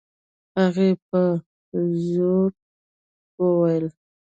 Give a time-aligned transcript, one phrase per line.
[0.59, 1.21] هغې په
[2.09, 2.63] زوټه
[3.45, 3.85] وويل.